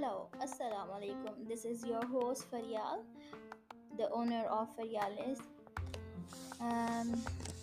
Hello 0.00 0.18
السلام 0.42 0.90
علیکم 0.92 1.42
this 1.48 1.64
is 1.66 1.84
your 1.86 2.04
host 2.12 2.50
Faryal 2.50 3.00
the 3.98 4.04
owner 4.16 4.44
of 4.56 4.74
Faryal's 4.76 5.38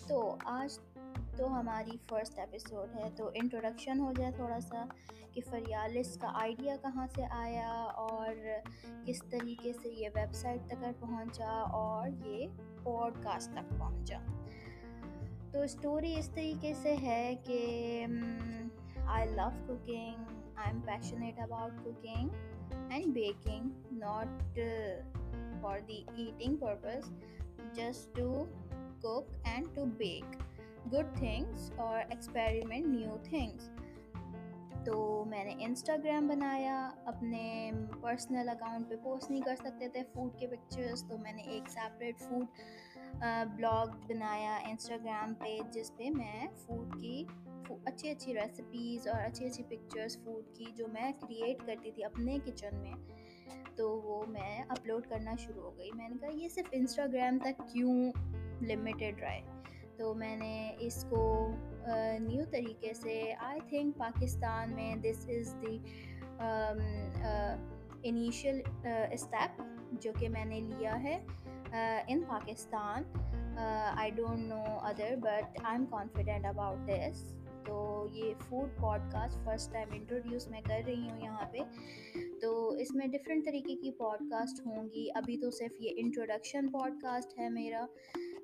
تو 0.08 0.18
آج 0.54 0.78
تو 1.36 1.46
ہماری 1.58 1.96
فرسٹ 2.08 2.38
ایپیسوڈ 2.38 2.94
ہے 2.94 3.08
تو 3.16 3.30
انٹروڈکشن 3.42 4.00
ہو 4.00 4.12
جائے 4.18 4.30
تھوڑا 4.36 4.58
سا 4.68 4.84
کہ 5.34 5.40
فریالس 5.50 6.16
کا 6.22 6.30
آئیڈیا 6.42 6.76
کہاں 6.82 7.06
سے 7.14 7.24
آیا 7.38 7.70
اور 8.06 8.44
کس 9.06 9.22
طریقے 9.30 9.72
سے 9.82 9.92
یہ 10.00 10.08
ویب 10.14 10.34
سائٹ 10.42 10.68
تک 10.70 11.00
پہنچا 11.00 11.52
اور 11.82 12.08
یہ 12.26 12.46
پوڈ 12.82 13.22
کاسٹ 13.24 13.52
تک 13.56 13.78
پہنچا 13.78 14.18
تو 15.52 15.62
اسٹوری 15.62 16.14
اس 16.18 16.28
طریقے 16.34 16.74
سے 16.82 16.96
ہے 17.02 17.34
کہ 17.46 17.62
love 19.36 19.54
cooking. 19.68 20.14
I'm 20.56 20.82
passionate 20.86 21.38
about 21.42 21.72
cooking 21.84 22.30
and 22.90 23.14
baking, 23.14 23.72
not 23.90 24.28
uh, 24.58 24.96
for 25.60 25.80
the 25.86 26.04
eating 26.16 26.56
purpose, 26.56 27.06
just 27.74 28.14
to 28.14 28.48
cook 29.02 29.28
and 29.44 29.72
to 29.74 29.84
bake 29.84 30.38
good 30.90 31.14
things 31.18 31.70
or 31.76 32.04
experiment 32.10 32.88
new 32.88 33.20
things. 33.30 33.68
تو 34.86 35.24
میں 35.28 35.42
نے 35.44 35.52
انسٹاگرام 35.64 36.26
بنایا 36.28 36.74
اپنے 37.12 37.70
پرسنل 38.02 38.48
اکاؤنٹ 38.48 38.88
پہ 38.88 38.94
پوسٹ 39.02 39.30
نہیں 39.30 39.40
کر 39.44 39.56
سکتے 39.62 39.88
تھے 39.92 40.02
فوڈ 40.12 40.38
کے 40.40 40.46
پکچرس 40.48 41.02
تو 41.08 41.16
میں 41.22 41.32
نے 41.32 41.42
ایک 41.52 41.68
سیپریٹ 41.70 42.20
فوڈ 42.28 42.60
بلاگ 43.56 43.96
بنایا 44.08 44.54
انسٹاگرام 44.68 45.34
پہ 45.40 45.56
جس 45.74 45.90
پہ 45.96 46.10
میں 46.16 46.46
فوڈ 46.66 46.94
کی 47.00 47.22
اچھی 47.86 48.10
اچھی 48.10 48.34
ریسیپیز 48.34 49.08
اور 49.12 49.20
اچھی 49.24 49.46
اچھی 49.46 49.64
پکچرس 49.70 50.18
فوڈ 50.24 50.54
کی 50.58 50.64
جو 50.76 50.86
میں 50.92 51.10
کریٹ 51.22 51.66
کرتی 51.66 51.90
تھی 51.94 52.04
اپنے 52.12 52.38
کچن 52.46 52.78
میں 52.82 52.92
تو 53.76 53.90
وہ 54.04 54.22
میں 54.32 54.58
اپلوڈ 54.68 55.06
کرنا 55.10 55.34
شروع 55.46 55.62
ہو 55.62 55.76
گئی 55.78 55.90
میں 55.94 56.08
نے 56.08 56.16
کہا 56.20 56.30
یہ 56.42 56.48
صرف 56.54 56.68
انسٹاگرام 56.80 57.38
تک 57.44 57.62
کیوں 57.72 58.02
لمیٹیڈ 58.68 59.20
رہے 59.20 59.40
تو 59.98 60.14
میں 60.14 60.36
نے 60.36 60.56
اس 60.86 61.04
کو 61.10 61.26
طریقے 62.56 62.92
سے 63.02 63.20
آئی 63.46 63.60
تھنک 63.68 63.96
پاکستان 63.98 64.72
میں 64.74 64.94
دس 65.02 65.26
از 65.36 65.54
دی 65.62 65.78
انیشیل 68.08 68.60
اسٹیپ 68.84 69.60
جو 70.02 70.10
کہ 70.18 70.28
میں 70.28 70.44
نے 70.44 70.60
لیا 70.68 71.02
ہے 71.02 71.18
ان 72.08 72.22
uh, 72.22 72.28
Pakistan 72.28 73.02
I 73.96 74.10
don't 74.16 74.40
know 74.48 74.62
other 74.88 75.14
but 75.22 75.58
I 75.62 75.76
am 75.78 75.84
confident 75.90 76.46
about 76.46 76.86
this 76.88 77.22
تو 77.66 77.76
یہ 78.14 78.32
food 78.48 78.68
podcast 79.12 79.44
first 79.44 79.72
time 79.72 79.88
introduce 79.94 80.46
میں 80.48 80.60
کر 80.68 80.80
رہی 80.86 81.08
ہوں 81.10 81.20
یہاں 81.22 81.46
پہ 81.52 81.58
تو 82.42 82.68
اس 82.86 82.94
میں 82.94 83.06
ڈفرینٹ 83.16 83.44
طریقے 83.44 83.76
کی 83.82 83.90
پوڈ 83.98 84.28
کاسٹ 84.30 84.66
ہوں 84.66 84.88
گی 84.94 85.08
ابھی 85.22 85.38
تو 85.40 85.50
صرف 85.58 85.80
یہ 85.80 86.02
انٹروڈکشن 86.04 86.68
پوڈ 86.72 87.00
کاسٹ 87.02 87.38
ہے 87.38 87.48
میرا 87.58 87.84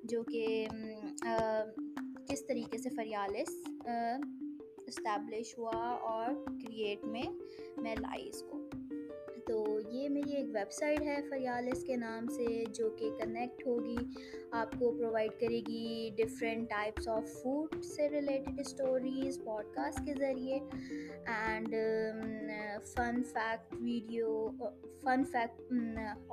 جو 0.09 0.23
کہ 0.31 0.45
um, 0.73 1.07
uh, 1.31 1.92
کس 2.33 2.41
طریقے 2.45 2.77
سے 2.81 2.89
فریالس 2.95 3.49
اسٹیبلش 4.87 5.53
ہوا 5.57 5.83
اور 6.11 6.31
کریٹ 6.47 7.03
میں 7.11 7.23
میں 7.83 7.95
لائی 7.99 8.27
اس 8.29 8.41
کو 8.49 8.59
تو 9.47 9.77
یہ 9.91 10.07
میری 10.09 10.35
ایک 10.35 10.45
ویب 10.53 10.71
سائٹ 10.71 10.99
ہے 11.05 11.15
فریالس 11.29 11.77
اس 11.77 11.83
کے 11.85 11.95
نام 11.97 12.27
سے 12.35 12.45
جو 12.75 12.89
کہ 12.99 13.09
کنیکٹ 13.19 13.65
ہوگی 13.67 13.95
آپ 14.59 14.71
کو 14.79 14.91
پرووائڈ 14.97 15.31
کرے 15.39 15.59
گی 15.67 16.09
ڈفرینٹ 16.17 16.69
ٹائپس 16.69 17.07
آف 17.15 17.27
فوڈ 17.41 17.75
سے 17.85 18.09
ریلیٹڈ 18.09 18.59
اسٹوریز 18.65 19.39
پوڈ 19.45 19.73
کاسٹ 19.75 20.05
کے 20.05 20.13
ذریعے 20.19 20.59
and 21.37 21.75
fun 22.95 23.21
fact 23.33 23.73
video 23.79 24.47
fun 25.03 25.23
fact 25.31 25.71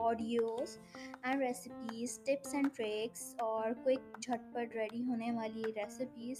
audios 0.08 0.76
and 1.22 1.42
recipes 1.42 2.18
tips 2.26 2.54
and 2.54 2.68
tricks 2.76 3.34
اور 3.48 3.70
کوئک 3.84 4.16
جھٹ 4.20 4.52
پٹ 4.54 4.76
ریڈی 4.76 5.02
ہونے 5.08 5.32
والی 5.40 5.62
ریسیپیز 5.76 6.38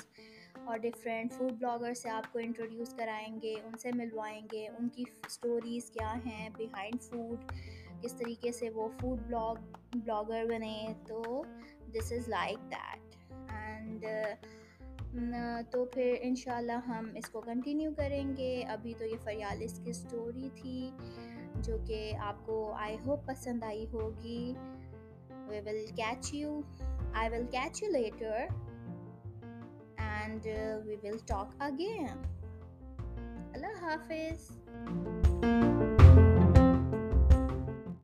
اور 0.66 0.78
ڈفرینٹ 0.78 1.32
فوڈ 1.38 1.52
بلاگر 1.58 1.94
سے 2.02 2.08
آپ 2.10 2.32
کو 2.32 2.38
انٹروڈیوس 2.38 2.92
کرائیں 2.98 3.40
گے 3.42 3.54
ان 3.62 3.76
سے 3.82 3.90
ملوائیں 3.96 4.40
گے 4.52 4.66
ان 4.68 4.88
کی 4.94 5.04
اسٹوریز 5.26 5.90
کیا 5.94 6.12
ہیں 6.26 6.48
بیہائنڈ 6.56 7.00
فوڈ 7.10 7.52
کس 8.02 8.12
طریقے 8.18 8.52
سے 8.52 8.70
وہ 8.74 8.88
فوڈ 9.00 9.18
بلاگ 9.26 9.62
بلاگر 9.96 10.44
بنے 10.48 10.76
تو 11.08 11.22
this 11.96 12.12
is 12.16 12.28
like 12.28 12.70
that 12.70 13.16
and 13.58 14.04
تو 15.72 15.84
پھر 15.94 16.14
انشاءاللہ 16.22 16.72
ہم 16.88 17.08
اس 17.16 17.28
کو 17.30 17.40
کنٹینیو 17.46 17.90
کریں 17.96 18.24
گے 18.36 18.52
ابھی 18.72 18.94
تو 18.98 19.04
یہ 19.04 19.16
فریالس 19.24 19.78
کی 19.84 19.90
اسٹوری 19.90 20.48
تھی 20.60 20.90
جو 21.64 21.76
کہ 21.86 22.12
آپ 22.24 22.44
کو 22.46 22.62
آئی 22.78 22.96
ہوپ 23.06 23.26
پسند 23.26 23.64
آئی 23.64 23.84
ہوگی 23.92 24.54
and 30.18 30.46
we 30.86 30.96
will 31.02 31.18
talk 31.26 31.48
again 31.68 32.18
اللہ 33.54 33.82
حافظ 33.86 35.19